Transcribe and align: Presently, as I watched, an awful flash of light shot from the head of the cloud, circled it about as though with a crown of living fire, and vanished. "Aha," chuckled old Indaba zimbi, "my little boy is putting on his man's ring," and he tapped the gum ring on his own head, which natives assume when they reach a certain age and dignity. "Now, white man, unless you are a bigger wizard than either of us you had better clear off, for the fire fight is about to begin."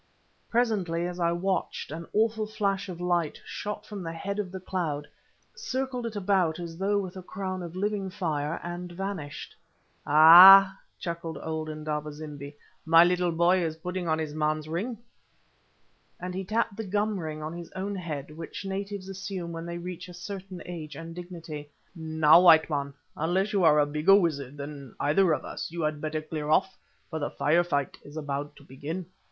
Presently, 0.49 1.05
as 1.05 1.19
I 1.19 1.31
watched, 1.31 1.91
an 1.91 2.07
awful 2.11 2.47
flash 2.47 2.89
of 2.89 2.99
light 2.99 3.39
shot 3.45 3.85
from 3.85 4.01
the 4.01 4.13
head 4.13 4.39
of 4.39 4.51
the 4.51 4.59
cloud, 4.59 5.07
circled 5.53 6.07
it 6.07 6.15
about 6.15 6.57
as 6.59 6.75
though 6.79 6.97
with 6.97 7.15
a 7.17 7.21
crown 7.21 7.61
of 7.61 7.75
living 7.75 8.09
fire, 8.09 8.59
and 8.63 8.91
vanished. 8.91 9.55
"Aha," 10.07 10.75
chuckled 10.97 11.37
old 11.43 11.69
Indaba 11.69 12.11
zimbi, 12.11 12.55
"my 12.83 13.03
little 13.03 13.31
boy 13.31 13.61
is 13.63 13.75
putting 13.77 14.07
on 14.07 14.17
his 14.17 14.33
man's 14.33 14.67
ring," 14.67 14.97
and 16.19 16.33
he 16.33 16.43
tapped 16.43 16.75
the 16.77 16.83
gum 16.83 17.19
ring 17.19 17.43
on 17.43 17.53
his 17.53 17.71
own 17.73 17.93
head, 17.93 18.31
which 18.35 18.65
natives 18.65 19.07
assume 19.07 19.51
when 19.51 19.67
they 19.67 19.77
reach 19.77 20.09
a 20.09 20.15
certain 20.15 20.63
age 20.65 20.95
and 20.95 21.13
dignity. 21.13 21.69
"Now, 21.95 22.41
white 22.41 22.71
man, 22.71 22.95
unless 23.15 23.53
you 23.53 23.63
are 23.63 23.77
a 23.77 23.85
bigger 23.85 24.15
wizard 24.15 24.57
than 24.57 24.95
either 24.99 25.31
of 25.31 25.45
us 25.45 25.69
you 25.71 25.83
had 25.83 26.01
better 26.01 26.23
clear 26.23 26.49
off, 26.49 26.75
for 27.11 27.19
the 27.19 27.29
fire 27.29 27.63
fight 27.63 27.99
is 28.03 28.17
about 28.17 28.55
to 28.55 28.63
begin." 28.63 29.05